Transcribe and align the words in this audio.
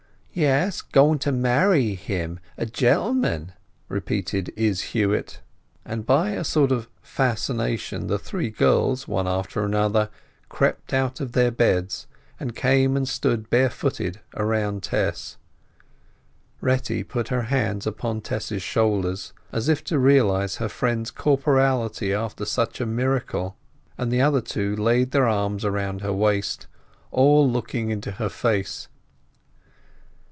"Yes—going 0.33 1.19
to 1.19 1.33
marry 1.33 1.93
him—a 1.93 2.65
gentleman!" 2.67 3.51
repeated 3.89 4.53
Izz 4.55 4.79
Huett. 4.93 5.39
And 5.83 6.05
by 6.05 6.29
a 6.29 6.45
sort 6.45 6.71
of 6.71 6.87
fascination 7.01 8.07
the 8.07 8.17
three 8.17 8.49
girls, 8.49 9.09
one 9.09 9.27
after 9.27 9.65
another, 9.65 10.09
crept 10.47 10.93
out 10.93 11.19
of 11.19 11.33
their 11.33 11.51
beds, 11.51 12.07
and 12.39 12.55
came 12.55 12.95
and 12.95 13.09
stood 13.09 13.49
barefooted 13.49 14.21
round 14.33 14.83
Tess. 14.83 15.35
Retty 16.61 17.03
put 17.03 17.27
her 17.27 17.41
hands 17.51 17.85
upon 17.85 18.21
Tess's 18.21 18.63
shoulders, 18.63 19.33
as 19.51 19.67
if 19.67 19.83
to 19.83 19.99
realize 19.99 20.55
her 20.55 20.69
friend's 20.69 21.11
corporeality 21.11 22.13
after 22.13 22.45
such 22.45 22.79
a 22.79 22.85
miracle, 22.85 23.57
and 23.97 24.09
the 24.09 24.21
other 24.21 24.39
two 24.41 24.77
laid 24.77 25.11
their 25.11 25.27
arms 25.27 25.65
round 25.65 25.99
her 25.99 26.13
waist, 26.13 26.67
all 27.11 27.51
looking 27.51 27.89
into 27.89 28.11
her 28.11 28.29
face. 28.29 28.87